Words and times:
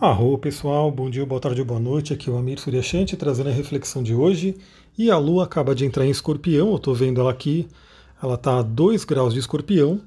Arro 0.00 0.38
pessoal, 0.38 0.90
bom 0.90 1.10
dia, 1.10 1.26
boa 1.26 1.38
tarde, 1.38 1.62
boa 1.62 1.78
noite. 1.78 2.14
Aqui 2.14 2.30
é 2.30 2.32
o 2.32 2.38
Amir 2.38 2.58
Suryashanti 2.58 3.18
trazendo 3.18 3.50
a 3.50 3.52
reflexão 3.52 4.02
de 4.02 4.14
hoje. 4.14 4.56
E 4.96 5.10
a 5.10 5.18
Lua 5.18 5.44
acaba 5.44 5.74
de 5.74 5.84
entrar 5.84 6.06
em 6.06 6.10
escorpião, 6.10 6.70
eu 6.70 6.76
estou 6.76 6.94
vendo 6.94 7.20
ela 7.20 7.30
aqui, 7.30 7.68
ela 8.22 8.32
está 8.32 8.60
a 8.60 8.62
2 8.62 9.04
graus 9.04 9.34
de 9.34 9.40
escorpião. 9.40 10.00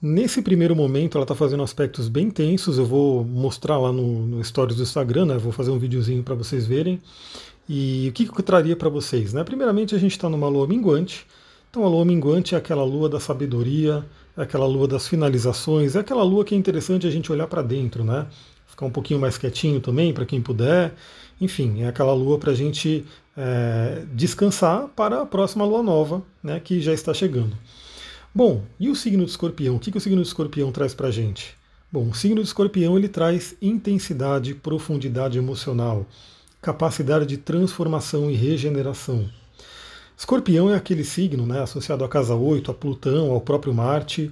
Nesse 0.00 0.42
primeiro 0.42 0.76
momento 0.76 1.18
ela 1.18 1.24
está 1.24 1.34
fazendo 1.34 1.64
aspectos 1.64 2.08
bem 2.08 2.30
tensos, 2.30 2.78
eu 2.78 2.86
vou 2.86 3.24
mostrar 3.24 3.78
lá 3.78 3.92
no, 3.92 4.24
no 4.28 4.44
stories 4.44 4.76
do 4.76 4.84
Instagram, 4.84 5.26
né? 5.26 5.38
vou 5.38 5.50
fazer 5.50 5.72
um 5.72 5.78
videozinho 5.78 6.22
para 6.22 6.36
vocês 6.36 6.64
verem. 6.64 7.02
E 7.68 8.06
o 8.10 8.12
que, 8.12 8.26
que 8.26 8.40
eu 8.40 8.44
traria 8.44 8.76
para 8.76 8.88
vocês? 8.88 9.32
Né? 9.32 9.42
Primeiramente 9.42 9.92
a 9.92 9.98
gente 9.98 10.12
está 10.12 10.28
numa 10.28 10.46
lua 10.46 10.68
minguante, 10.68 11.26
então 11.68 11.84
a 11.84 11.88
lua 11.88 12.04
minguante 12.04 12.54
é 12.54 12.58
aquela 12.58 12.84
lua 12.84 13.08
da 13.08 13.18
sabedoria, 13.18 14.04
é 14.36 14.42
aquela 14.42 14.66
lua 14.66 14.86
das 14.86 15.08
finalizações, 15.08 15.96
é 15.96 15.98
aquela 15.98 16.22
lua 16.22 16.44
que 16.44 16.54
é 16.54 16.58
interessante 16.58 17.08
a 17.08 17.10
gente 17.10 17.32
olhar 17.32 17.48
para 17.48 17.60
dentro, 17.60 18.04
né? 18.04 18.28
Ficar 18.72 18.86
um 18.86 18.90
pouquinho 18.90 19.20
mais 19.20 19.38
quietinho 19.38 19.80
também, 19.80 20.12
para 20.12 20.26
quem 20.26 20.40
puder. 20.40 20.94
Enfim, 21.40 21.82
é 21.82 21.88
aquela 21.88 22.12
lua 22.14 22.38
para 22.38 22.52
a 22.52 22.54
gente 22.54 23.04
é, 23.36 24.04
descansar 24.12 24.88
para 24.88 25.22
a 25.22 25.26
próxima 25.26 25.64
lua 25.64 25.82
nova, 25.82 26.22
né, 26.42 26.58
que 26.58 26.80
já 26.80 26.92
está 26.92 27.12
chegando. 27.12 27.56
Bom, 28.34 28.62
e 28.80 28.88
o 28.88 28.96
signo 28.96 29.24
de 29.24 29.30
escorpião? 29.30 29.76
O 29.76 29.78
que, 29.78 29.92
que 29.92 29.98
o 29.98 30.00
signo 30.00 30.22
de 30.22 30.28
escorpião 30.28 30.72
traz 30.72 30.94
para 30.94 31.08
a 31.08 31.10
gente? 31.10 31.54
Bom, 31.90 32.08
o 32.08 32.14
signo 32.14 32.40
de 32.40 32.46
escorpião 32.46 32.96
ele 32.96 33.08
traz 33.08 33.54
intensidade, 33.60 34.54
profundidade 34.54 35.36
emocional, 35.36 36.06
capacidade 36.62 37.26
de 37.26 37.36
transformação 37.36 38.30
e 38.30 38.34
regeneração. 38.34 39.28
Escorpião 40.16 40.70
é 40.70 40.76
aquele 40.76 41.04
signo 41.04 41.44
né, 41.44 41.60
associado 41.60 42.04
à 42.04 42.08
casa 42.08 42.34
8, 42.34 42.70
a 42.70 42.74
Plutão, 42.74 43.32
ao 43.32 43.40
próprio 43.40 43.74
Marte, 43.74 44.30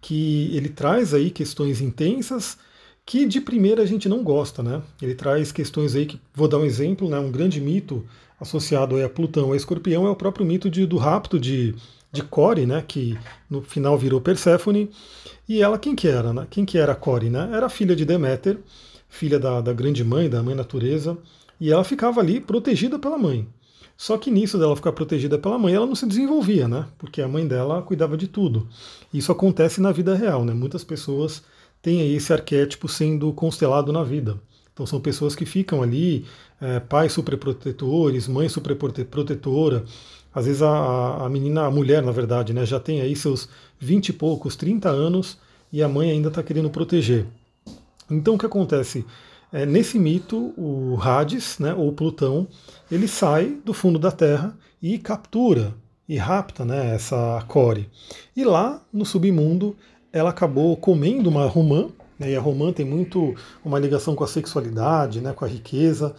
que 0.00 0.54
ele 0.54 0.68
traz 0.68 1.12
aí 1.12 1.30
questões 1.30 1.80
intensas, 1.80 2.56
que 3.10 3.26
de 3.26 3.40
primeira 3.40 3.82
a 3.82 3.86
gente 3.86 4.08
não 4.08 4.22
gosta, 4.22 4.62
né? 4.62 4.80
Ele 5.02 5.16
traz 5.16 5.50
questões 5.50 5.96
aí 5.96 6.06
que, 6.06 6.20
vou 6.32 6.46
dar 6.46 6.58
um 6.58 6.64
exemplo, 6.64 7.08
né? 7.08 7.18
Um 7.18 7.32
grande 7.32 7.60
mito 7.60 8.06
associado 8.40 9.04
a 9.04 9.08
Plutão 9.08 9.50
e 9.50 9.54
a 9.54 9.56
Escorpião 9.56 10.06
é 10.06 10.10
o 10.10 10.14
próprio 10.14 10.46
mito 10.46 10.70
de, 10.70 10.86
do 10.86 10.96
rapto 10.96 11.36
de, 11.36 11.74
de 12.12 12.22
Core, 12.22 12.66
né? 12.66 12.84
Que 12.86 13.18
no 13.50 13.62
final 13.62 13.98
virou 13.98 14.20
Perséfone. 14.20 14.88
E 15.48 15.60
ela 15.60 15.76
quem 15.76 15.96
que 15.96 16.06
era, 16.06 16.32
né? 16.32 16.46
Quem 16.48 16.64
que 16.64 16.78
era 16.78 16.94
Core, 16.94 17.30
né? 17.30 17.50
Era 17.52 17.68
filha 17.68 17.96
de 17.96 18.04
Deméter, 18.04 18.60
filha 19.08 19.40
da, 19.40 19.60
da 19.60 19.72
grande 19.72 20.04
mãe, 20.04 20.30
da 20.30 20.40
mãe 20.40 20.54
natureza, 20.54 21.18
e 21.60 21.72
ela 21.72 21.82
ficava 21.82 22.20
ali 22.20 22.40
protegida 22.40 22.96
pela 22.96 23.18
mãe. 23.18 23.44
Só 23.96 24.16
que 24.18 24.30
nisso 24.30 24.56
dela 24.56 24.76
ficar 24.76 24.92
protegida 24.92 25.36
pela 25.36 25.58
mãe, 25.58 25.74
ela 25.74 25.84
não 25.84 25.96
se 25.96 26.06
desenvolvia, 26.06 26.68
né? 26.68 26.86
Porque 26.96 27.20
a 27.20 27.26
mãe 27.26 27.44
dela 27.44 27.82
cuidava 27.82 28.16
de 28.16 28.28
tudo. 28.28 28.68
Isso 29.12 29.32
acontece 29.32 29.80
na 29.80 29.90
vida 29.90 30.14
real, 30.14 30.44
né? 30.44 30.54
Muitas 30.54 30.84
pessoas 30.84 31.42
tem 31.82 32.00
aí 32.00 32.14
esse 32.14 32.32
arquétipo 32.32 32.88
sendo 32.88 33.32
constelado 33.32 33.92
na 33.92 34.02
vida. 34.02 34.38
Então 34.72 34.86
são 34.86 35.00
pessoas 35.00 35.34
que 35.34 35.44
ficam 35.44 35.82
ali, 35.82 36.24
é, 36.60 36.80
pais 36.80 37.12
superprotetores, 37.12 38.28
mãe 38.28 38.48
superprotetora. 38.48 39.84
Às 40.32 40.46
vezes 40.46 40.62
a, 40.62 41.24
a 41.24 41.28
menina, 41.28 41.66
a 41.66 41.70
mulher, 41.70 42.02
na 42.02 42.12
verdade, 42.12 42.52
né, 42.52 42.64
já 42.64 42.78
tem 42.78 43.00
aí 43.00 43.16
seus 43.16 43.48
20 43.78 44.08
e 44.08 44.12
poucos, 44.12 44.56
30 44.56 44.88
anos 44.88 45.38
e 45.72 45.82
a 45.82 45.88
mãe 45.88 46.10
ainda 46.10 46.28
está 46.28 46.42
querendo 46.42 46.70
proteger. 46.70 47.26
Então 48.10 48.34
o 48.34 48.38
que 48.38 48.46
acontece? 48.46 49.04
É, 49.52 49.66
nesse 49.66 49.98
mito, 49.98 50.54
o 50.56 50.96
Hades, 51.00 51.58
né, 51.58 51.74
ou 51.74 51.92
Plutão, 51.92 52.46
ele 52.90 53.08
sai 53.08 53.58
do 53.64 53.74
fundo 53.74 53.98
da 53.98 54.12
Terra 54.12 54.56
e 54.80 54.96
captura 54.98 55.74
e 56.08 56.16
rapta 56.16 56.64
né, 56.64 56.94
essa 56.94 57.44
Core. 57.48 57.88
E 58.36 58.44
lá 58.44 58.82
no 58.92 59.04
submundo 59.04 59.76
ela 60.12 60.30
acabou 60.30 60.76
comendo 60.76 61.28
uma 61.28 61.46
romã, 61.46 61.88
né, 62.18 62.32
e 62.32 62.36
a 62.36 62.40
romã 62.40 62.72
tem 62.72 62.84
muito 62.84 63.34
uma 63.64 63.78
ligação 63.78 64.14
com 64.14 64.24
a 64.24 64.26
sexualidade, 64.26 65.20
né, 65.20 65.32
com 65.32 65.44
a 65.44 65.48
riqueza. 65.48 66.14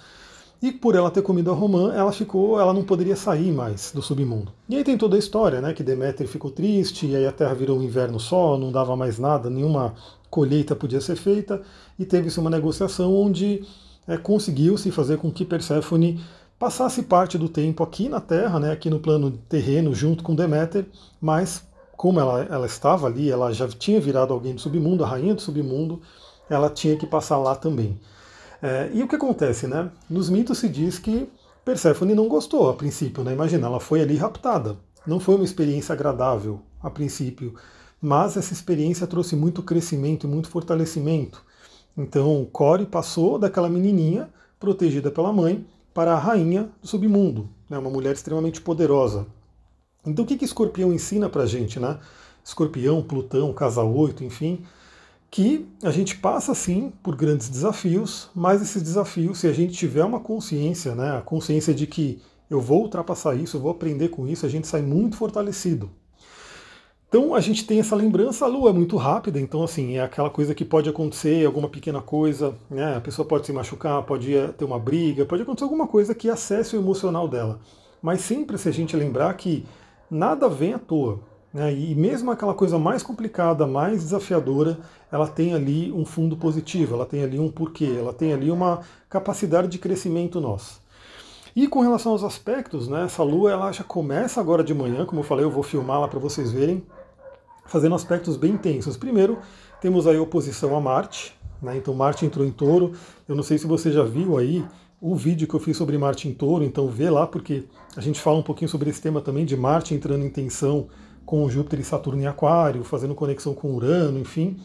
E 0.61 0.71
por 0.71 0.95
ela 0.95 1.09
ter 1.09 1.23
comido 1.23 1.49
a 1.49 1.55
romã, 1.55 1.91
ela 1.93 2.11
ficou, 2.11 2.59
ela 2.59 2.73
não 2.73 2.83
poderia 2.83 3.15
sair 3.15 3.51
mais 3.51 3.91
do 3.91 4.01
submundo. 4.01 4.51
E 4.69 4.75
aí 4.75 4.83
tem 4.83 4.95
toda 4.95 5.15
a 5.15 5.19
história, 5.19 5.59
né, 5.59 5.73
que 5.73 5.83
Deméter 5.83 6.27
ficou 6.27 6.51
triste, 6.51 7.07
e 7.07 7.15
aí 7.15 7.25
a 7.25 7.31
terra 7.31 7.53
virou 7.53 7.79
um 7.79 7.83
inverno 7.83 8.19
só, 8.19 8.57
não 8.57 8.71
dava 8.71 8.95
mais 8.95 9.17
nada, 9.17 9.49
nenhuma 9.49 9.95
colheita 10.29 10.75
podia 10.75 11.01
ser 11.01 11.15
feita, 11.15 11.61
e 11.97 12.05
teve-se 12.05 12.39
uma 12.39 12.49
negociação 12.49 13.13
onde 13.13 13.63
é, 14.07 14.17
conseguiu-se 14.17 14.89
fazer 14.91 15.17
com 15.17 15.31
que 15.31 15.43
Perséfone 15.43 16.19
passasse 16.57 17.03
parte 17.03 17.39
do 17.39 17.49
tempo 17.49 17.81
aqui 17.81 18.07
na 18.07 18.21
Terra, 18.21 18.59
né, 18.59 18.71
aqui 18.71 18.89
no 18.89 18.99
plano 18.99 19.31
terreno, 19.49 19.95
junto 19.95 20.23
com 20.23 20.35
Deméter, 20.35 20.85
mas 21.19 21.63
como 22.01 22.19
ela, 22.19 22.41
ela 22.49 22.65
estava 22.65 23.05
ali, 23.05 23.29
ela 23.29 23.53
já 23.53 23.67
tinha 23.67 24.01
virado 24.01 24.33
alguém 24.33 24.55
do 24.55 24.59
submundo, 24.59 25.03
a 25.03 25.07
rainha 25.07 25.35
do 25.35 25.41
submundo, 25.41 26.01
ela 26.49 26.67
tinha 26.67 26.97
que 26.97 27.05
passar 27.05 27.37
lá 27.37 27.55
também. 27.55 28.01
É, 28.59 28.89
e 28.91 29.03
o 29.03 29.07
que 29.07 29.15
acontece, 29.15 29.67
né? 29.67 29.91
Nos 30.09 30.27
mitos 30.27 30.57
se 30.57 30.67
diz 30.67 30.97
que 30.97 31.29
Perséfone 31.63 32.15
não 32.15 32.27
gostou 32.27 32.71
a 32.71 32.73
princípio, 32.73 33.23
né? 33.23 33.33
Imagina, 33.33 33.67
ela 33.67 33.79
foi 33.79 34.01
ali 34.01 34.15
raptada. 34.15 34.77
Não 35.05 35.19
foi 35.19 35.35
uma 35.35 35.43
experiência 35.43 35.93
agradável 35.93 36.59
a 36.81 36.89
princípio, 36.89 37.53
mas 38.01 38.35
essa 38.35 38.51
experiência 38.51 39.05
trouxe 39.05 39.35
muito 39.35 39.61
crescimento 39.61 40.25
e 40.25 40.27
muito 40.27 40.49
fortalecimento. 40.49 41.43
Então, 41.95 42.47
Core 42.51 42.87
passou 42.87 43.37
daquela 43.37 43.69
menininha 43.69 44.27
protegida 44.59 45.11
pela 45.11 45.31
mãe 45.31 45.67
para 45.93 46.13
a 46.13 46.17
rainha 46.17 46.67
do 46.81 46.87
submundo, 46.87 47.47
né? 47.69 47.77
uma 47.77 47.91
mulher 47.91 48.13
extremamente 48.13 48.59
poderosa, 48.59 49.27
então 50.05 50.25
o 50.25 50.27
que, 50.27 50.37
que 50.37 50.45
Escorpião 50.45 50.91
ensina 50.91 51.29
para 51.29 51.43
a 51.43 51.45
gente, 51.45 51.79
né? 51.79 51.99
Escorpião, 52.43 53.01
Plutão, 53.03 53.53
Casa 53.53 53.83
8, 53.83 54.23
enfim, 54.23 54.63
que 55.29 55.65
a 55.81 55.91
gente 55.91 56.17
passa 56.17 56.53
sim 56.53 56.91
por 57.01 57.15
grandes 57.15 57.47
desafios, 57.47 58.29
mas 58.35 58.61
esses 58.61 58.81
desafios, 58.81 59.39
se 59.39 59.47
a 59.47 59.53
gente 59.53 59.73
tiver 59.73 60.03
uma 60.03 60.19
consciência, 60.19 60.93
né, 60.93 61.17
a 61.17 61.21
consciência 61.21 61.73
de 61.73 61.87
que 61.87 62.21
eu 62.49 62.59
vou 62.59 62.81
ultrapassar 62.81 63.35
isso, 63.35 63.55
eu 63.55 63.61
vou 63.61 63.71
aprender 63.71 64.09
com 64.09 64.27
isso, 64.27 64.45
a 64.45 64.49
gente 64.49 64.67
sai 64.67 64.81
muito 64.81 65.15
fortalecido. 65.15 65.89
Então 67.07 67.33
a 67.35 67.39
gente 67.39 67.65
tem 67.65 67.79
essa 67.79 67.95
lembrança, 67.95 68.45
a 68.45 68.47
lua 68.47 68.69
é 68.69 68.73
muito 68.73 68.97
rápida, 68.97 69.39
então 69.39 69.63
assim, 69.63 69.97
é 69.97 70.01
aquela 70.01 70.29
coisa 70.29 70.55
que 70.55 70.65
pode 70.65 70.89
acontecer, 70.89 71.45
alguma 71.45 71.69
pequena 71.69 72.01
coisa, 72.01 72.55
né? 72.69 72.95
A 72.95 73.01
pessoa 73.01 73.27
pode 73.27 73.45
se 73.45 73.53
machucar, 73.53 74.03
pode 74.03 74.33
ter 74.57 74.65
uma 74.65 74.79
briga, 74.79 75.25
pode 75.25 75.43
acontecer 75.43 75.65
alguma 75.65 75.87
coisa 75.87 76.15
que 76.15 76.29
acesse 76.29 76.75
o 76.75 76.79
emocional 76.79 77.27
dela. 77.27 77.59
Mas 78.01 78.21
sempre 78.21 78.57
se 78.57 78.67
a 78.69 78.71
gente 78.71 78.95
lembrar 78.95 79.33
que 79.35 79.65
nada 80.11 80.49
vem 80.49 80.73
à 80.73 80.79
toa. 80.79 81.21
Né? 81.53 81.73
E 81.73 81.95
mesmo 81.95 82.29
aquela 82.29 82.53
coisa 82.53 82.77
mais 82.77 83.01
complicada, 83.01 83.65
mais 83.65 84.03
desafiadora, 84.03 84.77
ela 85.09 85.27
tem 85.27 85.53
ali 85.53 85.91
um 85.91 86.05
fundo 86.05 86.35
positivo, 86.35 86.95
ela 86.95 87.05
tem 87.05 87.23
ali 87.23 87.39
um 87.39 87.49
porquê, 87.49 87.95
ela 87.97 88.13
tem 88.13 88.33
ali 88.33 88.51
uma 88.51 88.81
capacidade 89.09 89.69
de 89.69 89.79
crescimento 89.79 90.41
nossa. 90.41 90.81
E 91.55 91.67
com 91.67 91.81
relação 91.81 92.13
aos 92.13 92.23
aspectos, 92.23 92.87
né, 92.87 93.03
essa 93.05 93.23
lua 93.23 93.51
ela 93.51 93.71
já 93.71 93.83
começa 93.83 94.39
agora 94.39 94.63
de 94.63 94.73
manhã, 94.73 95.05
como 95.05 95.19
eu 95.19 95.25
falei, 95.25 95.43
eu 95.43 95.51
vou 95.51 95.63
filmar 95.63 95.99
lá 95.99 96.07
para 96.07 96.19
vocês 96.19 96.51
verem, 96.51 96.83
fazendo 97.65 97.95
aspectos 97.95 98.37
bem 98.37 98.53
intensos. 98.53 98.95
Primeiro, 98.95 99.39
temos 99.81 100.07
aí 100.07 100.17
a 100.17 100.21
oposição 100.21 100.75
a 100.75 100.79
Marte, 100.79 101.37
né, 101.61 101.75
então 101.75 101.93
Marte 101.93 102.25
entrou 102.25 102.45
em 102.45 102.51
touro. 102.51 102.93
Eu 103.27 103.35
não 103.35 103.43
sei 103.43 103.57
se 103.57 103.67
você 103.67 103.91
já 103.91 104.03
viu 104.03 104.37
aí 104.37 104.65
o 105.01 105.15
vídeo 105.15 105.47
que 105.47 105.55
eu 105.55 105.59
fiz 105.59 105.75
sobre 105.75 105.97
Marte 105.97 106.29
em 106.29 106.33
touro, 106.33 106.63
então 106.63 106.87
vê 106.87 107.09
lá, 107.09 107.25
porque 107.25 107.63
a 107.97 108.01
gente 108.01 108.21
fala 108.21 108.37
um 108.37 108.43
pouquinho 108.43 108.69
sobre 108.69 108.87
esse 108.87 109.01
tema 109.01 109.19
também 109.19 109.43
de 109.43 109.57
Marte 109.57 109.95
entrando 109.95 110.23
em 110.23 110.29
tensão 110.29 110.87
com 111.25 111.49
Júpiter 111.49 111.79
e 111.79 111.83
Saturno 111.83 112.21
em 112.21 112.27
Aquário, 112.27 112.83
fazendo 112.83 113.15
conexão 113.15 113.55
com 113.55 113.73
Urano, 113.73 114.19
enfim. 114.19 114.57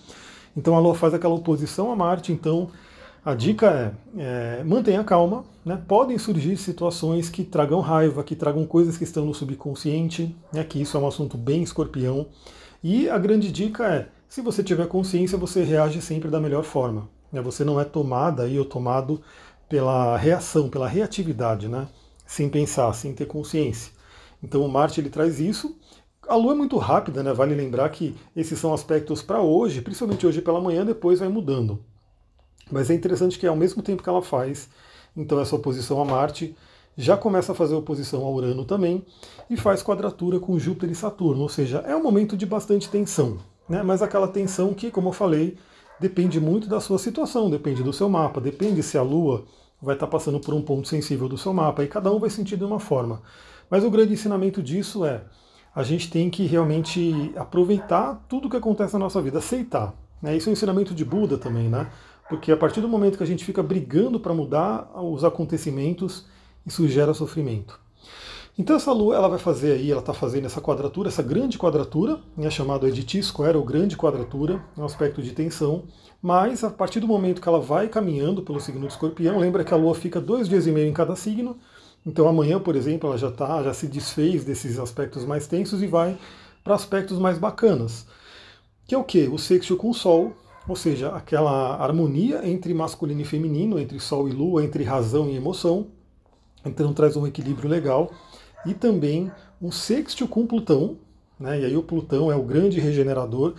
Então 0.55 0.77
a 0.77 0.79
Lua 0.79 0.95
faz 0.95 1.15
aquela 1.15 1.35
oposição 1.35 1.91
a 1.91 1.97
Marte, 1.97 2.33
então 2.33 2.69
a 3.25 3.35
dica 3.35 3.97
é, 4.17 4.61
é 4.61 4.65
mantenha 4.65 5.03
calma, 5.03 5.43
né? 5.65 5.81
podem 5.89 6.19
surgir 6.19 6.57
situações 6.59 7.31
que 7.31 7.43
tragam 7.43 7.81
raiva, 7.81 8.23
que 8.23 8.37
tragam 8.37 8.67
coisas 8.67 8.99
que 8.99 9.05
estão 9.05 9.25
no 9.25 9.35
subconsciente, 9.35 10.37
né? 10.53 10.63
que 10.65 10.81
isso 10.81 10.99
é 10.99 11.01
um 11.01 11.09
assunto 11.09 11.39
bem 11.39 11.63
escorpião. 11.63 12.27
E 12.85 13.09
a 13.09 13.19
grande 13.19 13.51
dica 13.51 13.87
é, 13.87 14.09
se 14.29 14.43
você 14.43 14.63
tiver 14.63 14.87
consciência, 14.87 15.39
você 15.39 15.65
reage 15.65 16.03
sempre 16.03 16.31
da 16.31 16.39
melhor 16.39 16.63
forma. 16.63 17.09
Né? 17.33 17.41
Você 17.41 17.65
não 17.65 17.81
é 17.81 17.85
tomada 17.85 18.45
aí 18.45 18.59
ou 18.59 18.65
tomado 18.65 19.21
pela 19.69 20.17
reação, 20.17 20.69
pela 20.69 20.89
reatividade, 20.89 21.69
né? 21.69 21.89
sem 22.27 22.49
pensar, 22.49 22.93
sem 22.93 23.15
ter 23.15 23.27
consciência. 23.27 23.93
Então 24.43 24.63
o 24.63 24.69
Marte 24.69 25.01
ele 25.01 25.11
traz 25.11 25.41
isso. 25.41 25.77
A 26.29 26.35
Lua 26.35 26.53
é 26.53 26.57
muito 26.57 26.77
rápida, 26.77 27.23
né? 27.23 27.33
vale 27.33 27.55
lembrar 27.55 27.89
que 27.91 28.17
esses 28.35 28.59
são 28.59 28.75
aspectos 28.75 29.23
para 29.23 29.41
hoje, 29.41 29.81
principalmente 29.81 30.27
hoje 30.27 30.43
pela 30.43 30.61
manhã, 30.61 30.85
depois 30.85 31.21
vai 31.21 31.29
mudando. 31.29 31.83
Mas 32.71 32.91
é 32.91 32.95
interessante 32.95 33.39
que 33.39 33.47
ao 33.47 33.57
mesmo 33.57 33.83
tempo 33.83 34.03
que 34.03 34.09
ela 34.09 34.23
faz, 34.23 34.69
então 35.17 35.41
essa 35.41 35.55
oposição 35.55 36.01
a 36.01 36.05
Marte, 36.05 36.57
já 36.97 37.17
começa 37.17 37.53
a 37.53 37.55
fazer 37.55 37.75
oposição 37.75 38.25
a 38.25 38.31
Urano 38.31 38.65
também, 38.65 39.05
e 39.51 39.57
faz 39.57 39.83
quadratura 39.83 40.41
com 40.41 40.59
Júpiter 40.59 40.91
e 40.91 40.95
Saturno, 40.95 41.43
ou 41.43 41.49
seja, 41.49 41.79
é 41.87 41.95
um 41.95 42.03
momento 42.03 42.37
de 42.37 42.47
bastante 42.47 42.89
tensão, 42.89 43.39
né? 43.69 43.83
mas 43.83 44.03
aquela 44.03 44.27
tensão 44.27 44.73
que, 44.75 44.91
como 44.91 45.11
eu 45.11 45.13
falei, 45.13 45.57
depende 46.01 46.41
muito 46.41 46.69
da 46.69 46.81
sua 46.81 46.99
situação, 46.99 47.51
depende 47.51 47.83
do 47.83 47.93
seu 47.93 48.09
mapa, 48.09 48.41
depende 48.41 48.83
se 48.83 48.99
a 48.99 49.03
Lua 49.03 49.45
vai 49.81 49.95
estar 49.95 50.07
passando 50.07 50.41
por 50.41 50.55
um 50.55 50.63
ponto 50.63 50.89
sensível 50.89 51.29
do 51.29 51.37
seu 51.39 51.53
mapa, 51.53 51.85
e 51.85 51.89
cada 51.89 52.11
um 52.11 52.19
vai 52.19 52.31
sentir 52.31 52.57
de 52.57 52.65
uma 52.65 52.81
forma. 52.81 53.23
Mas 53.71 53.85
o 53.85 53.91
grande 53.91 54.13
ensinamento 54.13 54.63
disso 54.63 55.05
é 55.05 55.23
a 55.75 55.83
gente 55.83 56.11
tem 56.11 56.31
que 56.31 56.47
realmente 56.47 57.33
aproveitar 57.37 58.25
tudo 58.29 58.49
que 58.49 58.57
acontece 58.57 58.95
na 58.95 59.01
nossa 59.01 59.21
vida, 59.21 59.39
aceitar. 59.39 59.95
Né? 60.23 60.37
Isso 60.37 60.49
é 60.49 60.51
um 60.51 60.53
ensinamento 60.55 60.95
de 60.95 61.05
Buda 61.05 61.37
também, 61.37 61.69
né? 61.69 61.91
porque 62.29 62.51
a 62.51 62.57
partir 62.57 62.81
do 62.81 62.89
momento 62.89 63.17
que 63.17 63.23
a 63.23 63.27
gente 63.27 63.45
fica 63.45 63.63
brigando 63.63 64.19
para 64.19 64.35
mudar 64.35 64.91
os 64.95 65.25
acontecimentos, 65.25 66.27
isso 66.65 66.87
gera 66.89 67.15
sofrimento. 67.15 67.79
Então 68.59 68.77
essa 68.77 68.91
Lua 68.91 69.15
ela 69.15 69.29
vai 69.29 69.39
fazer 69.39 69.73
aí, 69.73 69.91
ela 69.91 70.01
está 70.01 70.15
fazendo 70.15 70.47
essa 70.47 70.63
quadratura, 70.63 71.09
essa 71.09 71.23
grande 71.23 71.59
quadratura, 71.59 72.19
né, 72.35 72.49
chamado 72.49 72.91
de 72.91 73.05
T-square, 73.05 73.55
ou 73.55 73.63
grande 73.63 73.99
quadratura, 73.99 74.65
é 74.75 74.81
um 74.81 74.85
aspecto 74.87 75.21
de 75.23 75.33
tensão, 75.33 75.85
mas 76.23 76.65
a 76.65 76.71
partir 76.71 76.99
do 76.99 77.07
momento 77.07 77.43
que 77.43 77.49
ela 77.49 77.61
vai 77.61 77.87
caminhando 77.87 78.43
pelo 78.43 78.59
signo 78.59 78.81
de 78.81 78.87
escorpião, 78.87 79.39
lembra 79.39 79.63
que 79.63 79.75
a 79.75 79.77
Lua 79.77 79.95
fica 79.95 80.23
dois 80.23 80.49
dias 80.49 80.67
e 80.67 80.73
meio 80.73 80.89
em 80.89 80.93
cada 80.95 81.15
signo, 81.15 81.59
então 82.07 82.27
amanhã, 82.27 82.59
por 82.59 82.77
exemplo, 82.77 83.11
ela 83.11 83.19
já 83.19 83.31
tá, 83.31 83.63
já 83.63 83.75
se 83.75 83.87
desfez 83.89 84.43
desses 84.43 84.79
aspectos 84.79 85.27
mais 85.27 85.47
tensos 85.47 85.83
e 85.83 85.87
vai 85.87 86.17
para 86.65 86.75
aspectos 86.75 87.19
mais 87.19 87.39
bacanas. 87.39 88.07
Que 88.87 88.95
é 88.95 88.99
o 88.99 89.05
que? 89.05 89.29
O 89.29 89.37
sexto 89.37 89.77
com 89.77 89.91
o 89.91 89.95
Sol, 89.95 90.33
ou 90.67 90.77
seja, 90.77 91.11
aquela 91.11 91.77
harmonia 91.77 92.49
entre 92.49 92.73
masculino 92.73 93.21
e 93.21 93.25
feminino, 93.25 93.79
entre 93.79 94.01
Sol 94.01 94.29
e 94.29 94.33
Lua, 94.33 94.65
entre 94.65 94.83
razão 94.83 95.29
e 95.29 95.37
emoção. 95.37 95.89
Então 96.65 96.93
traz 96.95 97.17
um 97.17 97.27
equilíbrio 97.27 97.69
legal. 97.69 98.11
E 98.65 98.75
também 98.75 99.31
um 99.61 99.71
sexto 99.71 100.27
com 100.27 100.47
Plutão, 100.47 100.97
né? 101.39 101.61
e 101.61 101.65
aí 101.65 101.77
o 101.77 101.83
Plutão 101.83 102.31
é 102.31 102.37
o 102.37 102.43
grande 102.43 102.81
regenerador, 102.81 103.55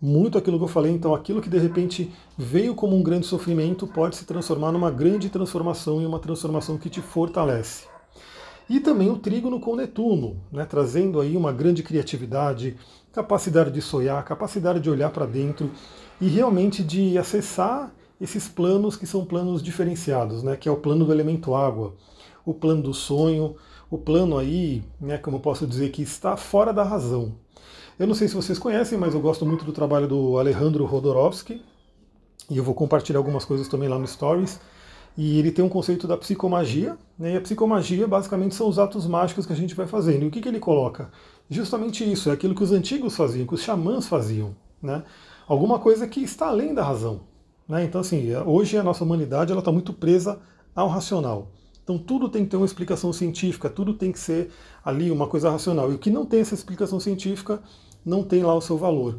muito 0.00 0.36
aquilo 0.36 0.58
que 0.58 0.64
eu 0.64 0.68
falei, 0.68 0.90
então 0.90 1.14
aquilo 1.14 1.40
que 1.40 1.48
de 1.48 1.58
repente 1.58 2.12
veio 2.36 2.74
como 2.74 2.96
um 2.96 3.02
grande 3.02 3.24
sofrimento 3.24 3.86
pode 3.86 4.16
se 4.16 4.24
transformar 4.24 4.72
numa 4.72 4.90
grande 4.90 5.28
transformação 5.28 6.02
e 6.02 6.06
uma 6.06 6.18
transformação 6.18 6.76
que 6.76 6.90
te 6.90 7.00
fortalece. 7.00 7.86
E 8.68 8.80
também 8.80 9.10
o 9.10 9.18
trígono 9.18 9.60
com 9.60 9.76
Netuno, 9.76 10.36
né, 10.50 10.64
trazendo 10.64 11.20
aí 11.20 11.36
uma 11.36 11.52
grande 11.52 11.82
criatividade, 11.82 12.76
capacidade 13.12 13.70
de 13.70 13.80
sonhar, 13.80 14.24
capacidade 14.24 14.80
de 14.80 14.90
olhar 14.90 15.10
para 15.10 15.26
dentro 15.26 15.70
e 16.20 16.26
realmente 16.26 16.82
de 16.82 17.16
acessar 17.18 17.92
esses 18.20 18.48
planos 18.48 18.96
que 18.96 19.06
são 19.06 19.24
planos 19.24 19.62
diferenciados, 19.62 20.42
né, 20.42 20.56
que 20.56 20.68
é 20.68 20.72
o 20.72 20.76
plano 20.76 21.04
do 21.04 21.12
elemento 21.12 21.54
água, 21.54 21.94
o 22.44 22.54
plano 22.54 22.82
do 22.82 22.94
sonho, 22.94 23.56
o 23.90 23.98
plano 23.98 24.38
aí, 24.38 24.82
né, 25.00 25.18
como 25.18 25.36
eu 25.36 25.40
posso 25.40 25.66
dizer, 25.66 25.90
que 25.90 26.02
está 26.02 26.36
fora 26.36 26.72
da 26.72 26.82
razão. 26.82 27.32
Eu 27.98 28.06
não 28.06 28.14
sei 28.14 28.26
se 28.26 28.34
vocês 28.34 28.58
conhecem, 28.58 28.98
mas 28.98 29.14
eu 29.14 29.20
gosto 29.20 29.44
muito 29.44 29.64
do 29.64 29.72
trabalho 29.72 30.08
do 30.08 30.38
Alejandro 30.38 30.84
Rodorovsky, 30.84 31.62
e 32.50 32.56
eu 32.56 32.64
vou 32.64 32.74
compartilhar 32.74 33.18
algumas 33.18 33.44
coisas 33.44 33.68
também 33.68 33.88
lá 33.88 33.98
no 33.98 34.06
Stories. 34.06 34.60
E 35.16 35.38
ele 35.38 35.50
tem 35.50 35.64
um 35.64 35.68
conceito 35.68 36.06
da 36.06 36.16
psicomagia, 36.16 36.96
né? 37.18 37.34
e 37.34 37.36
a 37.36 37.40
psicomagia 37.40 38.08
basicamente 38.08 38.54
são 38.54 38.68
os 38.68 38.78
atos 38.78 39.06
mágicos 39.06 39.44
que 39.44 39.52
a 39.52 39.56
gente 39.56 39.74
vai 39.74 39.86
fazendo. 39.86 40.24
E 40.24 40.28
o 40.28 40.30
que, 40.30 40.40
que 40.40 40.48
ele 40.48 40.58
coloca? 40.58 41.10
Justamente 41.50 42.10
isso, 42.10 42.30
é 42.30 42.32
aquilo 42.32 42.54
que 42.54 42.62
os 42.62 42.72
antigos 42.72 43.14
faziam, 43.14 43.46
que 43.46 43.54
os 43.54 43.60
xamãs 43.60 44.06
faziam. 44.06 44.56
Né? 44.82 45.02
Alguma 45.46 45.78
coisa 45.78 46.06
que 46.06 46.20
está 46.20 46.48
além 46.48 46.74
da 46.74 46.82
razão. 46.82 47.20
Né? 47.68 47.84
Então, 47.84 48.00
assim, 48.00 48.34
hoje 48.46 48.76
a 48.78 48.82
nossa 48.82 49.04
humanidade 49.04 49.52
está 49.52 49.70
muito 49.70 49.92
presa 49.92 50.40
ao 50.74 50.88
racional. 50.88 51.48
Então, 51.82 51.98
tudo 51.98 52.28
tem 52.28 52.44
que 52.44 52.50
ter 52.50 52.56
uma 52.56 52.66
explicação 52.66 53.12
científica, 53.12 53.68
tudo 53.68 53.94
tem 53.94 54.12
que 54.12 54.18
ser 54.18 54.50
ali 54.84 55.10
uma 55.10 55.26
coisa 55.26 55.50
racional. 55.50 55.90
E 55.90 55.94
o 55.94 55.98
que 55.98 56.10
não 56.10 56.24
tem 56.24 56.40
essa 56.40 56.54
explicação 56.54 57.00
científica 57.00 57.60
não 58.04 58.22
tem 58.22 58.42
lá 58.42 58.54
o 58.54 58.60
seu 58.60 58.78
valor. 58.78 59.18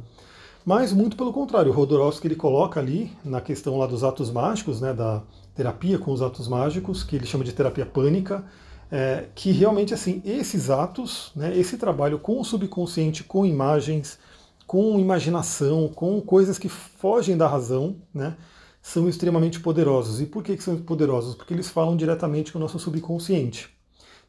Mas 0.65 0.93
muito 0.93 1.17
pelo 1.17 1.33
contrário, 1.33 1.71
o 1.71 1.75
Rodorovsky 1.75 2.27
ele 2.27 2.35
coloca 2.35 2.79
ali 2.79 3.11
na 3.23 3.41
questão 3.41 3.77
lá 3.77 3.85
dos 3.85 4.03
atos 4.03 4.31
mágicos, 4.31 4.79
né, 4.79 4.93
da 4.93 5.21
terapia 5.53 5.99
com 5.99 6.11
os 6.11 6.21
atos 6.21 6.47
mágicos, 6.47 7.03
que 7.03 7.17
ele 7.17 7.25
chama 7.25 7.43
de 7.43 7.51
terapia 7.51 7.85
pânica, 7.85 8.45
é, 8.89 9.25
que 9.35 9.51
realmente 9.51 9.93
assim 9.93 10.21
esses 10.23 10.69
atos, 10.69 11.31
né, 11.35 11.57
esse 11.57 11.77
trabalho 11.77 12.17
com 12.17 12.39
o 12.39 12.45
subconsciente, 12.45 13.25
com 13.25 13.45
imagens, 13.45 14.17
com 14.65 14.97
imaginação, 14.99 15.89
com 15.89 16.21
coisas 16.21 16.57
que 16.57 16.69
fogem 16.69 17.35
da 17.35 17.47
razão, 17.47 17.97
né, 18.13 18.37
são 18.83 19.07
extremamente 19.07 19.61
poderosos. 19.61 20.19
E 20.19 20.25
por 20.25 20.43
que, 20.43 20.57
que 20.57 20.61
são 20.61 20.75
poderosos? 20.75 21.35
Porque 21.35 21.53
eles 21.53 21.69
falam 21.69 21.95
diretamente 21.95 22.51
com 22.51 22.59
o 22.59 22.61
nosso 22.61 22.77
subconsciente. 22.77 23.69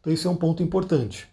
Então 0.01 0.13
isso 0.13 0.29
é 0.29 0.31
um 0.31 0.37
ponto 0.37 0.63
importante. 0.63 1.29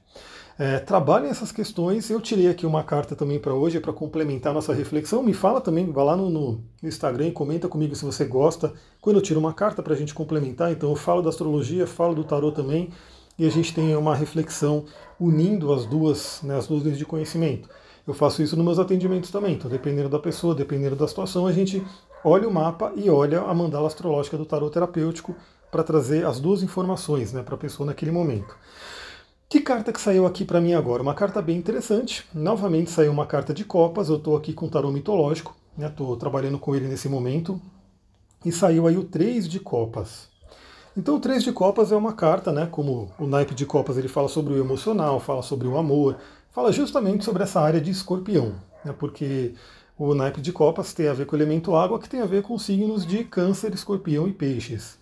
É, 0.57 0.79
trabalhem 0.79 1.29
essas 1.29 1.51
questões. 1.51 2.09
Eu 2.09 2.19
tirei 2.19 2.49
aqui 2.49 2.65
uma 2.65 2.83
carta 2.83 3.15
também 3.15 3.39
para 3.39 3.53
hoje, 3.53 3.79
para 3.79 3.93
complementar 3.93 4.53
nossa 4.53 4.73
reflexão. 4.73 5.21
Me 5.21 5.33
fala 5.33 5.61
também, 5.61 5.91
vá 5.91 6.03
lá 6.03 6.17
no, 6.17 6.29
no, 6.31 6.63
Instagram 6.81 7.27
e 7.27 7.31
comenta 7.31 7.67
comigo 7.67 7.95
se 7.95 8.03
você 8.03 8.25
gosta. 8.25 8.73
Quando 8.99 9.17
eu 9.17 9.21
tiro 9.21 9.39
uma 9.39 9.53
carta 9.53 9.83
para 9.83 9.93
a 9.93 9.97
gente 9.97 10.15
complementar, 10.15 10.71
então 10.71 10.89
eu 10.89 10.95
falo 10.95 11.21
da 11.21 11.29
astrologia, 11.29 11.85
falo 11.85 12.15
do 12.15 12.23
tarot 12.23 12.55
também, 12.55 12.89
e 13.37 13.45
a 13.45 13.49
gente 13.49 13.73
tem 13.73 13.95
uma 13.95 14.15
reflexão 14.15 14.85
unindo 15.19 15.71
as 15.71 15.85
duas, 15.85 16.41
né, 16.43 16.57
as 16.57 16.67
duas 16.67 16.83
linhas 16.83 16.97
de 16.97 17.05
conhecimento. 17.05 17.69
Eu 18.05 18.15
faço 18.15 18.41
isso 18.41 18.55
nos 18.55 18.65
meus 18.65 18.79
atendimentos 18.79 19.29
também. 19.29 19.53
Então, 19.53 19.69
dependendo 19.69 20.09
da 20.09 20.19
pessoa, 20.19 20.55
dependendo 20.55 20.95
da 20.95 21.07
situação, 21.07 21.45
a 21.45 21.51
gente 21.51 21.83
olha 22.23 22.47
o 22.47 22.53
mapa 22.53 22.91
e 22.95 23.09
olha 23.09 23.41
a 23.41 23.53
mandala 23.53 23.87
astrológica 23.87 24.37
do 24.37 24.45
tarot 24.45 24.71
terapêutico 24.71 25.35
para 25.71 25.83
trazer 25.83 26.25
as 26.25 26.39
duas 26.39 26.61
informações 26.61 27.31
né, 27.31 27.41
para 27.41 27.55
a 27.55 27.57
pessoa 27.57 27.87
naquele 27.87 28.11
momento. 28.11 28.55
Que 29.47 29.59
carta 29.59 29.91
que 29.91 29.99
saiu 29.99 30.25
aqui 30.25 30.45
para 30.45 30.61
mim 30.61 30.73
agora? 30.73 31.03
Uma 31.03 31.13
carta 31.13 31.41
bem 31.41 31.57
interessante. 31.57 32.25
Novamente 32.33 32.89
saiu 32.89 33.11
uma 33.11 33.25
carta 33.25 33.53
de 33.53 33.65
copas. 33.65 34.07
Eu 34.07 34.15
estou 34.15 34.37
aqui 34.37 34.53
com 34.53 34.65
o 34.65 34.69
tarô 34.69 34.91
mitológico, 34.91 35.53
estou 35.77 36.13
né? 36.13 36.19
trabalhando 36.19 36.57
com 36.57 36.73
ele 36.73 36.87
nesse 36.87 37.09
momento. 37.09 37.59
E 38.45 38.51
saiu 38.51 38.87
aí 38.87 38.97
o 38.97 39.03
3 39.03 39.49
de 39.49 39.59
copas. 39.59 40.29
Então 40.95 41.15
o 41.15 41.19
3 41.19 41.43
de 41.43 41.51
copas 41.51 41.91
é 41.91 41.95
uma 41.95 42.13
carta, 42.13 42.51
né? 42.51 42.65
Como 42.65 43.11
o 43.19 43.27
naipe 43.27 43.53
de 43.53 43.65
copas 43.65 43.97
ele 43.97 44.07
fala 44.07 44.29
sobre 44.29 44.53
o 44.53 44.57
emocional, 44.57 45.19
fala 45.19 45.41
sobre 45.41 45.67
o 45.67 45.77
amor, 45.77 46.17
fala 46.51 46.71
justamente 46.71 47.25
sobre 47.25 47.43
essa 47.43 47.59
área 47.59 47.81
de 47.81 47.91
escorpião, 47.91 48.55
né? 48.85 48.93
Porque 48.97 49.53
o 50.09 50.15
naipe 50.15 50.41
de 50.41 50.51
copas 50.51 50.93
tem 50.93 51.07
a 51.07 51.13
ver 51.13 51.25
com 51.25 51.35
o 51.35 51.37
elemento 51.37 51.75
água, 51.75 51.99
que 51.99 52.09
tem 52.09 52.21
a 52.21 52.25
ver 52.25 52.41
com 52.41 52.57
signos 52.57 53.05
de 53.05 53.23
câncer, 53.23 53.73
escorpião 53.73 54.27
e 54.27 54.33
peixes. 54.33 54.97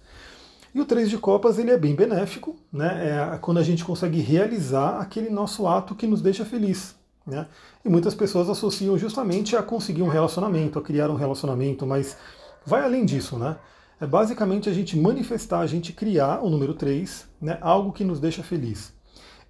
E 0.75 0.81
o 0.81 0.85
Três 0.85 1.09
de 1.09 1.17
Copas 1.17 1.57
ele 1.57 1.71
é 1.71 1.77
bem 1.77 1.95
benéfico, 1.95 2.55
né? 2.71 3.33
É 3.33 3.37
quando 3.37 3.57
a 3.59 3.63
gente 3.63 3.83
consegue 3.83 4.19
realizar 4.19 4.99
aquele 4.99 5.29
nosso 5.29 5.67
ato 5.67 5.95
que 5.95 6.05
nos 6.05 6.21
deixa 6.21 6.45
feliz. 6.45 6.95
Né? 7.25 7.47
E 7.85 7.89
muitas 7.89 8.13
pessoas 8.13 8.49
associam 8.49 8.97
justamente 8.97 9.55
a 9.55 9.63
conseguir 9.63 10.01
um 10.01 10.07
relacionamento, 10.07 10.77
a 10.77 10.81
criar 10.81 11.09
um 11.09 11.15
relacionamento, 11.15 11.85
mas 11.85 12.17
vai 12.65 12.83
além 12.83 13.05
disso, 13.05 13.37
né? 13.37 13.57
É 14.01 14.07
basicamente 14.07 14.69
a 14.69 14.73
gente 14.73 14.97
manifestar, 14.97 15.59
a 15.59 15.67
gente 15.67 15.91
criar 15.93 16.39
o 16.41 16.49
número 16.49 16.73
3, 16.73 17.27
né? 17.41 17.57
algo 17.61 17.91
que 17.91 18.03
nos 18.03 18.19
deixa 18.19 18.41
feliz. 18.41 18.93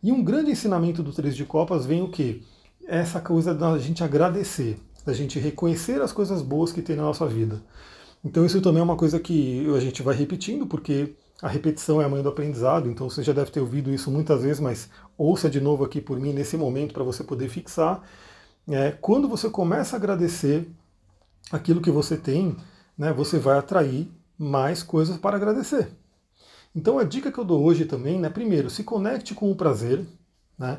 E 0.01 0.11
um 0.11 0.23
grande 0.23 0.51
ensinamento 0.51 1.03
do 1.03 1.11
Três 1.11 1.35
de 1.35 1.45
Copas 1.45 1.85
vem 1.85 2.01
o 2.01 2.09
quê? 2.09 2.41
Essa 2.87 3.21
coisa 3.21 3.53
da 3.53 3.77
gente 3.77 4.03
agradecer, 4.03 4.79
da 5.05 5.13
gente 5.13 5.39
reconhecer 5.39 6.01
as 6.01 6.11
coisas 6.11 6.41
boas 6.41 6.71
que 6.71 6.81
tem 6.81 6.95
na 6.95 7.03
nossa 7.03 7.25
vida. 7.25 7.61
Então 8.23 8.45
isso 8.45 8.61
também 8.61 8.81
é 8.81 8.83
uma 8.83 8.97
coisa 8.97 9.19
que 9.19 9.65
a 9.75 9.79
gente 9.79 10.03
vai 10.03 10.15
repetindo, 10.15 10.67
porque 10.67 11.15
a 11.41 11.47
repetição 11.47 12.01
é 12.01 12.05
a 12.05 12.09
mãe 12.09 12.21
do 12.21 12.29
aprendizado, 12.29 12.89
então 12.89 13.09
você 13.09 13.23
já 13.23 13.31
deve 13.31 13.49
ter 13.49 13.61
ouvido 13.61 13.93
isso 13.93 14.11
muitas 14.11 14.43
vezes, 14.43 14.59
mas 14.59 14.89
ouça 15.17 15.49
de 15.49 15.61
novo 15.61 15.85
aqui 15.85 16.01
por 16.01 16.19
mim 16.19 16.33
nesse 16.33 16.57
momento 16.57 16.93
para 16.93 17.03
você 17.03 17.23
poder 17.23 17.47
fixar. 17.47 18.03
É, 18.67 18.91
quando 18.91 19.27
você 19.27 19.49
começa 19.49 19.95
a 19.95 19.97
agradecer 19.97 20.69
aquilo 21.51 21.81
que 21.81 21.89
você 21.89 22.17
tem, 22.17 22.57
né, 22.97 23.13
você 23.13 23.39
vai 23.39 23.57
atrair 23.57 24.11
mais 24.37 24.83
coisas 24.83 25.17
para 25.17 25.37
agradecer. 25.37 25.89
Então 26.75 26.99
a 26.99 27.03
dica 27.03 27.31
que 27.31 27.37
eu 27.39 27.45
dou 27.45 27.63
hoje 27.63 27.85
também, 27.85 28.19
né, 28.19 28.29
primeiro, 28.29 28.69
se 28.69 28.83
conecte 28.83 29.33
com 29.33 29.49
o 29.49 29.55
prazer, 29.55 30.05
né, 30.57 30.77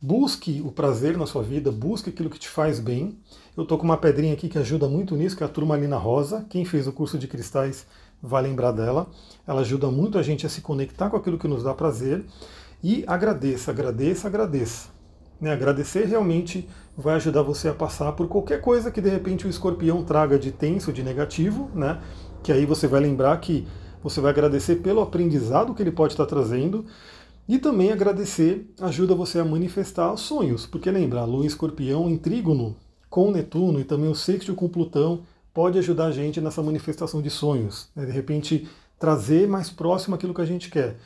Busque 0.00 0.60
o 0.64 0.70
prazer 0.70 1.16
na 1.16 1.26
sua 1.26 1.42
vida, 1.42 1.72
busque 1.72 2.10
aquilo 2.10 2.28
que 2.28 2.38
te 2.38 2.48
faz 2.48 2.78
bem. 2.78 3.18
Eu 3.56 3.62
estou 3.62 3.78
com 3.78 3.84
uma 3.84 3.96
pedrinha 3.96 4.34
aqui 4.34 4.48
que 4.48 4.58
ajuda 4.58 4.86
muito 4.86 5.16
nisso, 5.16 5.36
que 5.36 5.42
é 5.42 5.46
a 5.46 5.48
turmalina 5.48 5.96
rosa. 5.96 6.44
Quem 6.50 6.64
fez 6.64 6.86
o 6.86 6.92
curso 6.92 7.16
de 7.16 7.26
cristais 7.26 7.86
vai 8.22 8.42
lembrar 8.42 8.72
dela. 8.72 9.06
Ela 9.46 9.62
ajuda 9.62 9.90
muito 9.90 10.18
a 10.18 10.22
gente 10.22 10.44
a 10.44 10.48
se 10.48 10.60
conectar 10.60 11.08
com 11.08 11.16
aquilo 11.16 11.38
que 11.38 11.48
nos 11.48 11.62
dá 11.62 11.72
prazer. 11.72 12.24
E 12.82 13.02
agradeça, 13.06 13.70
agradeça, 13.70 14.28
agradeça. 14.28 14.88
Né, 15.40 15.52
agradecer 15.52 16.04
realmente 16.06 16.68
vai 16.96 17.16
ajudar 17.16 17.42
você 17.42 17.68
a 17.68 17.74
passar 17.74 18.12
por 18.12 18.28
qualquer 18.28 18.60
coisa 18.60 18.90
que 18.90 19.00
de 19.00 19.08
repente 19.08 19.46
o 19.46 19.50
escorpião 19.50 20.04
traga 20.04 20.38
de 20.38 20.52
tenso, 20.52 20.92
de 20.92 21.02
negativo, 21.02 21.70
né? 21.74 22.00
Que 22.42 22.52
aí 22.52 22.64
você 22.64 22.86
vai 22.86 23.00
lembrar 23.00 23.36
que 23.40 23.66
você 24.02 24.20
vai 24.20 24.30
agradecer 24.30 24.76
pelo 24.76 25.00
aprendizado 25.00 25.74
que 25.74 25.82
ele 25.82 25.90
pode 25.90 26.12
estar 26.12 26.26
trazendo 26.26 26.84
e 27.48 27.58
também 27.58 27.92
agradecer 27.92 28.72
ajuda 28.80 29.14
você 29.14 29.38
a 29.38 29.44
manifestar 29.44 30.12
os 30.12 30.22
sonhos, 30.22 30.66
porque 30.66 30.90
lembra, 30.90 31.20
a 31.20 31.24
Lua 31.24 31.44
em 31.44 31.46
Escorpião 31.46 32.08
em 32.08 32.16
trígono 32.16 32.76
com 33.10 33.30
Netuno 33.30 33.80
e 33.80 33.84
também 33.84 34.10
o 34.10 34.14
sexto 34.14 34.54
com 34.54 34.68
Plutão 34.68 35.22
pode 35.52 35.78
ajudar 35.78 36.06
a 36.06 36.10
gente 36.10 36.40
nessa 36.40 36.62
manifestação 36.62 37.22
de 37.22 37.30
sonhos, 37.30 37.88
né? 37.94 38.04
de 38.06 38.12
repente 38.12 38.68
trazer 38.98 39.46
mais 39.46 39.70
próximo 39.70 40.14
aquilo 40.14 40.34
que 40.34 40.40
a 40.40 40.46
gente 40.46 40.70
quer. 40.70 40.96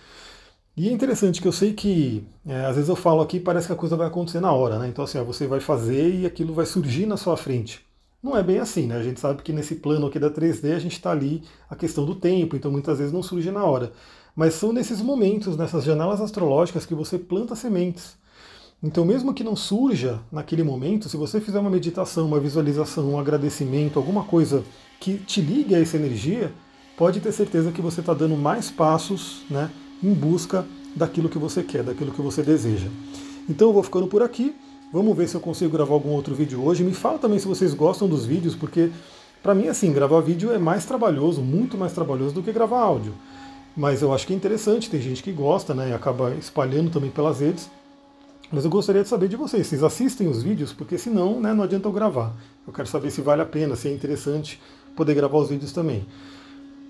E 0.76 0.88
é 0.88 0.92
interessante 0.92 1.42
que 1.42 1.48
eu 1.48 1.52
sei 1.52 1.72
que 1.72 2.24
é, 2.46 2.64
às 2.64 2.76
vezes 2.76 2.88
eu 2.88 2.94
falo 2.94 3.20
aqui 3.20 3.40
parece 3.40 3.66
que 3.66 3.72
a 3.72 3.76
coisa 3.76 3.96
vai 3.96 4.06
acontecer 4.06 4.40
na 4.40 4.52
hora, 4.52 4.78
né? 4.78 4.86
Então 4.88 5.04
assim, 5.04 5.18
ó, 5.18 5.24
você 5.24 5.46
vai 5.46 5.58
fazer 5.58 6.20
e 6.20 6.24
aquilo 6.24 6.54
vai 6.54 6.64
surgir 6.64 7.04
na 7.04 7.16
sua 7.16 7.36
frente. 7.36 7.84
Não 8.22 8.36
é 8.36 8.42
bem 8.42 8.58
assim, 8.58 8.86
né? 8.86 8.96
A 8.96 9.02
gente 9.02 9.20
sabe 9.20 9.42
que 9.42 9.52
nesse 9.52 9.76
plano 9.76 10.06
aqui 10.06 10.18
da 10.18 10.30
3D 10.30 10.74
a 10.74 10.78
gente 10.78 10.92
está 10.92 11.10
ali 11.10 11.42
a 11.68 11.76
questão 11.76 12.04
do 12.04 12.14
tempo, 12.14 12.56
então 12.56 12.70
muitas 12.70 12.98
vezes 12.98 13.12
não 13.12 13.22
surge 13.22 13.50
na 13.50 13.64
hora. 13.64 13.92
Mas 14.38 14.54
são 14.54 14.72
nesses 14.72 15.02
momentos, 15.02 15.56
nessas 15.56 15.82
janelas 15.82 16.20
astrológicas, 16.20 16.86
que 16.86 16.94
você 16.94 17.18
planta 17.18 17.56
sementes. 17.56 18.16
Então, 18.80 19.04
mesmo 19.04 19.34
que 19.34 19.42
não 19.42 19.56
surja 19.56 20.20
naquele 20.30 20.62
momento, 20.62 21.08
se 21.08 21.16
você 21.16 21.40
fizer 21.40 21.58
uma 21.58 21.68
meditação, 21.68 22.24
uma 22.24 22.38
visualização, 22.38 23.10
um 23.10 23.18
agradecimento, 23.18 23.98
alguma 23.98 24.22
coisa 24.22 24.62
que 25.00 25.14
te 25.18 25.40
ligue 25.40 25.74
a 25.74 25.80
essa 25.80 25.96
energia, 25.96 26.52
pode 26.96 27.18
ter 27.18 27.32
certeza 27.32 27.72
que 27.72 27.82
você 27.82 27.98
está 27.98 28.14
dando 28.14 28.36
mais 28.36 28.70
passos 28.70 29.42
né, 29.50 29.72
em 30.00 30.14
busca 30.14 30.64
daquilo 30.94 31.28
que 31.28 31.36
você 31.36 31.64
quer, 31.64 31.82
daquilo 31.82 32.12
que 32.12 32.22
você 32.22 32.40
deseja. 32.40 32.86
Então 33.50 33.66
eu 33.66 33.74
vou 33.74 33.82
ficando 33.82 34.06
por 34.06 34.22
aqui. 34.22 34.54
Vamos 34.92 35.16
ver 35.16 35.28
se 35.28 35.34
eu 35.34 35.40
consigo 35.40 35.72
gravar 35.72 35.94
algum 35.94 36.10
outro 36.10 36.32
vídeo 36.32 36.64
hoje. 36.64 36.84
Me 36.84 36.94
fala 36.94 37.18
também 37.18 37.40
se 37.40 37.48
vocês 37.48 37.74
gostam 37.74 38.06
dos 38.06 38.24
vídeos, 38.24 38.54
porque 38.54 38.92
para 39.42 39.52
mim 39.52 39.66
assim, 39.66 39.92
gravar 39.92 40.20
vídeo 40.20 40.52
é 40.52 40.58
mais 40.58 40.84
trabalhoso, 40.84 41.42
muito 41.42 41.76
mais 41.76 41.92
trabalhoso 41.92 42.36
do 42.36 42.42
que 42.44 42.52
gravar 42.52 42.78
áudio. 42.78 43.12
Mas 43.78 44.02
eu 44.02 44.12
acho 44.12 44.26
que 44.26 44.32
é 44.32 44.36
interessante, 44.36 44.90
tem 44.90 45.00
gente 45.00 45.22
que 45.22 45.30
gosta, 45.30 45.72
né, 45.72 45.90
e 45.90 45.92
acaba 45.92 46.34
espalhando 46.34 46.90
também 46.90 47.12
pelas 47.12 47.38
redes. 47.38 47.70
Mas 48.50 48.64
eu 48.64 48.70
gostaria 48.70 49.04
de 49.04 49.08
saber 49.08 49.28
de 49.28 49.36
vocês, 49.36 49.68
vocês 49.68 49.84
assistem 49.84 50.26
os 50.26 50.42
vídeos? 50.42 50.72
Porque 50.72 50.98
senão, 50.98 51.40
né, 51.40 51.54
não 51.54 51.62
adianta 51.62 51.86
eu 51.86 51.92
gravar. 51.92 52.34
Eu 52.66 52.72
quero 52.72 52.88
saber 52.88 53.12
se 53.12 53.20
vale 53.20 53.40
a 53.40 53.46
pena, 53.46 53.76
se 53.76 53.86
é 53.86 53.92
interessante 53.92 54.60
poder 54.96 55.14
gravar 55.14 55.38
os 55.38 55.48
vídeos 55.48 55.70
também. 55.70 56.04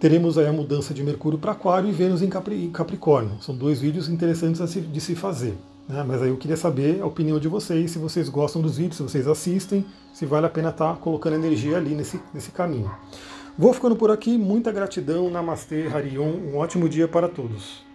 Teremos 0.01 0.39
aí 0.39 0.47
a 0.47 0.53
mudança 0.53 0.95
de 0.95 1.03
Mercúrio 1.03 1.39
para 1.39 1.53
Aquário 1.53 1.91
e 1.91 1.93
Vênus 1.93 2.23
em 2.23 2.31
Capricórnio. 2.73 3.37
São 3.43 3.55
dois 3.55 3.83
vídeos 3.83 4.09
interessantes 4.09 4.59
de 4.73 5.01
se 5.03 5.15
fazer. 5.15 5.59
Né? 5.87 6.03
Mas 6.09 6.23
aí 6.23 6.31
eu 6.31 6.39
queria 6.39 6.57
saber 6.57 7.03
a 7.03 7.07
opinião 7.07 7.39
de 7.39 7.49
vocês, 7.49 7.91
se 7.91 7.99
vocês 7.99 8.31
gostam 8.31 8.63
dos 8.63 8.79
vídeos, 8.79 8.97
se 8.97 9.03
vocês 9.03 9.29
assistem, 9.29 9.85
se 10.15 10.25
vale 10.25 10.47
a 10.47 10.49
pena 10.49 10.71
estar 10.71 10.95
tá 10.95 10.99
colocando 10.99 11.35
energia 11.35 11.77
ali 11.77 11.95
nesse, 11.95 12.19
nesse 12.33 12.51
caminho. 12.51 12.91
Vou 13.59 13.73
ficando 13.73 13.97
por 13.97 14.09
aqui, 14.09 14.39
muita 14.39 14.71
gratidão, 14.71 15.29
Namastê, 15.29 15.89
Harion, 15.89 16.31
um 16.31 16.59
ótimo 16.59 16.89
dia 16.89 17.09
para 17.09 17.29
todos. 17.29 17.88